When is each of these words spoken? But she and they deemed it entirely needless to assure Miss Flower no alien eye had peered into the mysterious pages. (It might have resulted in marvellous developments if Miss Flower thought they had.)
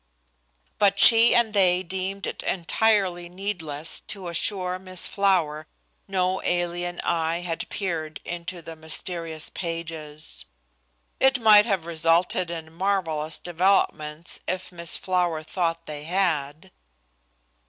But 0.79 0.97
she 0.97 1.35
and 1.35 1.53
they 1.53 1.83
deemed 1.83 2.25
it 2.25 2.41
entirely 2.41 3.29
needless 3.29 3.99
to 4.07 4.29
assure 4.29 4.79
Miss 4.79 5.07
Flower 5.07 5.67
no 6.07 6.41
alien 6.41 6.99
eye 7.01 7.41
had 7.41 7.69
peered 7.69 8.19
into 8.25 8.63
the 8.63 8.75
mysterious 8.75 9.51
pages. 9.51 10.43
(It 11.19 11.39
might 11.39 11.67
have 11.67 11.85
resulted 11.85 12.49
in 12.49 12.73
marvellous 12.73 13.37
developments 13.37 14.39
if 14.47 14.71
Miss 14.71 14.97
Flower 14.97 15.43
thought 15.43 15.85
they 15.85 16.05
had.) 16.05 16.71